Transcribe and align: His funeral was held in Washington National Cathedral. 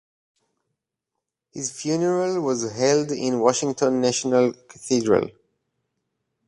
His 1.51 1.71
funeral 1.79 2.41
was 2.41 2.71
held 2.71 3.11
in 3.11 3.39
Washington 3.39 4.01
National 4.01 4.51
Cathedral. 4.51 5.29